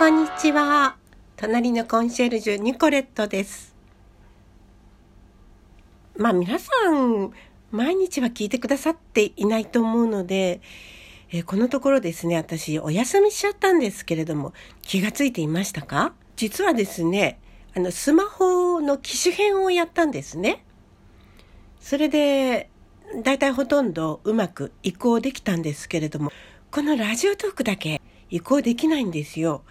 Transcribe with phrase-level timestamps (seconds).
[0.00, 0.96] こんにちは。
[1.36, 3.76] 隣のコンシェルジュ、ニコレットです。
[6.16, 7.32] まあ皆さん、
[7.70, 10.62] 毎日は聞いてくださっていないと思うので、
[11.30, 16.14] え、このところですね、私お休みしちゃったんですけれども、気がついていましたか？
[16.34, 17.38] 実はですね、
[17.76, 20.64] あの、スマホの機種変をやったんですね。
[21.78, 22.70] それで、
[23.22, 26.32] だいたいほとんどうまく移行できたんですけれども、
[26.70, 29.62] このラジオトークだけ移行できないんですよ。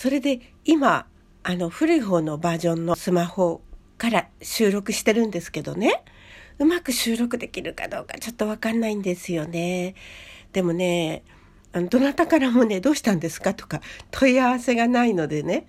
[0.00, 1.04] それで今、
[1.42, 3.60] あの古い方のバージョンのスマホ
[3.98, 6.02] から収録してるんですけどね、
[6.58, 9.94] うまく収録できるかどうかちょっとわかんないんですよね。
[10.54, 11.22] でもね、
[11.74, 15.66] あのどなたからもね、どうしたんですかとか問い合わせがないのでね、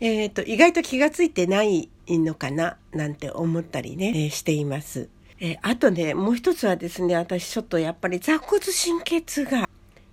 [0.00, 5.08] えっ、ー、と、意外と気がついてないのかななんて思ったりね、えー、しています。
[5.40, 9.66] えー、あとね、もう一つはですね、私ちょっとやっぱり座骨神経痛が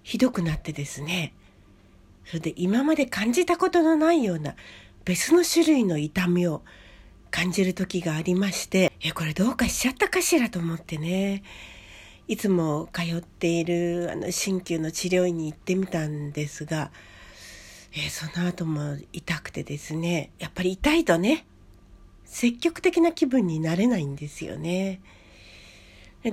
[0.03, 1.33] ひどくなってですね
[2.25, 4.55] それで今まで感じたことのないような
[5.05, 6.63] 別の種類の痛みを
[7.31, 11.43] 感じる時がありましてえこれどうかしちゃったかしらと思ってね
[12.27, 16.89] いつも通っているあの鍼灸の治療院に行ってみたんですが、
[17.93, 21.45] えその後も痛くてですねやっぱり痛いとね
[22.25, 25.01] 積極的な気分になれないんですよね。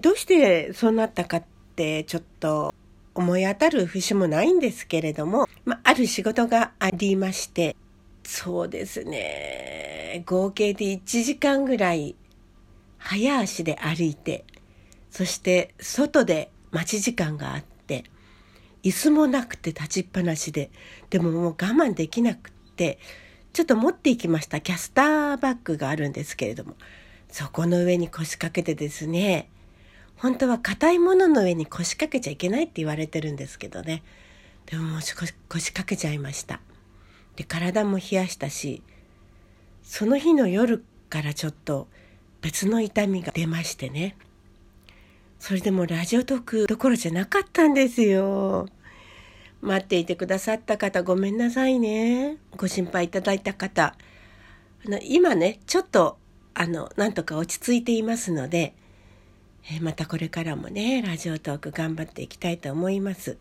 [0.01, 1.45] どうしてそうなったかっ
[1.77, 2.73] てちょっと
[3.15, 7.77] 思い当たる節もないんですけれども、まあ、ある仕事がありまして、
[8.25, 12.15] そうですね、合計で1時間ぐらい
[12.99, 14.45] 早足で歩いて、
[15.11, 18.05] そして外で待ち時間があって、
[18.83, 20.71] 椅子もなくて立ちっぱなしで、
[21.11, 22.99] でももう我慢できなくって、
[23.53, 24.61] ちょっと持っていきました。
[24.61, 26.75] キャスターバッグがあるんですけれども、
[27.29, 29.49] そこの上に腰掛けてですね、
[30.23, 34.05] 本当は硬いものの上に腰掛けちゃいけないって言われてるんですけどね。
[34.67, 35.25] でももう腰
[35.71, 36.61] 掛けちゃいました。
[37.35, 38.85] で、体も冷やしたし、
[39.83, 41.89] その日の夜からちょっと
[42.41, 44.17] 別の痛みが出ましてね。
[45.41, 48.69] それでもラジオトークどころじゃなかったんですよ。
[49.61, 52.37] 待っていてくださった方ごめんなさいね。
[52.57, 53.97] ご心配いただいた方。
[54.87, 56.17] あの今ね、ちょっと
[56.55, 58.77] あの、なんとか落ち着いていますので、
[59.71, 63.39] えまたこれからもね、ラジオトーク頑張っていきたいと思います。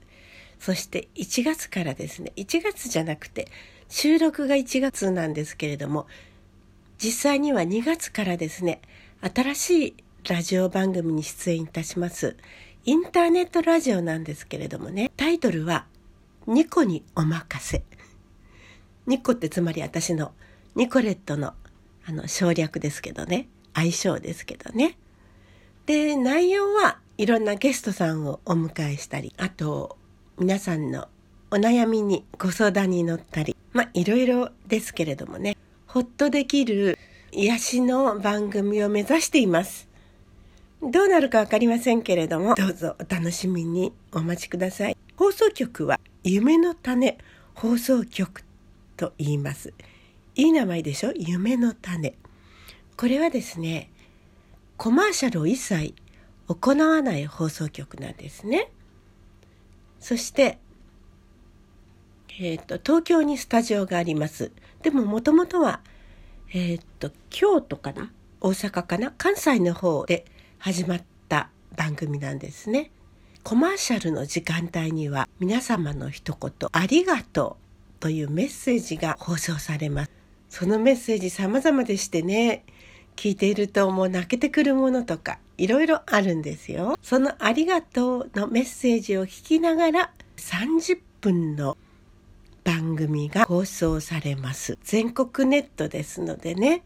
[0.59, 3.47] そして1月からですね、1月じゃなくて、
[3.89, 6.07] 収録が1月なんですけれども、
[6.99, 8.81] 実際には2月からですね、
[9.21, 9.95] 新しい
[10.29, 12.37] ラジオ番組に出演いたします。
[12.85, 15.85] インターネットラジオなんですけれどもね、タイトルは、
[16.45, 17.83] ニコにお任せ。
[19.07, 20.31] ニコってつまり私の
[20.75, 21.53] ニコレットの
[22.05, 24.97] あの省略ですけどね、愛称ですけどね。
[25.91, 29.97] で、内容はいろんなゲストさんをお迎えしたり、あと、
[30.40, 31.09] 皆さんの
[31.52, 35.57] お悩みにご相談に乗ったり、まあ、いろいろですけれどもね、
[35.88, 36.97] ほっとできる
[37.34, 39.90] 癒しの番組を目指しています。
[40.81, 44.96] どうなるかわかりませんけれども、どうぞお楽しみにお待ちください。
[45.18, 47.18] 放送局は夢の種
[47.53, 48.46] 放送局
[48.96, 49.73] と言います。
[50.35, 51.12] いい名前でしょ？
[51.18, 52.16] 夢の種。
[52.96, 53.90] これはですね、
[54.81, 55.93] コマーシャルを一切
[56.47, 58.71] 行わない放送局なんですね。
[59.99, 60.57] そして、
[62.39, 64.51] えっ、ー、と、東京にスタジオがあります。
[64.81, 65.81] でももともとは、
[66.51, 68.11] えっ、ー、と、京都かな？
[68.39, 69.13] 大阪かな？
[69.19, 70.25] 関西の方で
[70.57, 72.89] 始まった番組なんですね。
[73.43, 77.57] コマーシャルの時間帯には皆様の一言ありがと
[77.99, 80.11] うというメッセージが放送されます。
[80.49, 82.65] そのメッセージ様々でしてね、
[83.16, 86.95] 聞いているともう泣けてくるものとかいろいろあるんですよ。
[87.01, 91.77] そのありがとうのメッセージを聞きながら30分の
[92.63, 94.77] 番組が放送されます。
[94.83, 96.83] 全国ネットですのでね。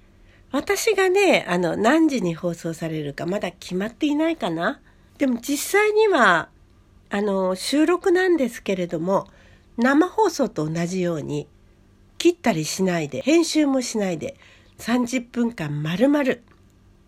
[0.52, 4.80] 私がね、あの、何時に放送されるかまだ決まっていないかな。
[5.18, 6.50] でも実際には、
[7.10, 9.28] あの、収録なんですけれども、
[9.78, 11.48] 生放送と同じように、
[12.18, 14.38] 切ったりしないで、編集もしないで、
[14.80, 16.44] 30分間まるまる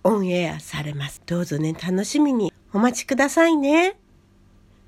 [0.03, 1.21] オンエアされます。
[1.25, 3.97] どうぞね、楽しみにお待ちくださいね。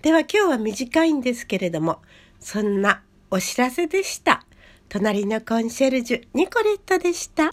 [0.01, 2.01] では今日は短いんですけれども、
[2.39, 4.45] そんなお知らせでした。
[4.87, 7.49] 隣のコンシェルジュ、ニコレットでした。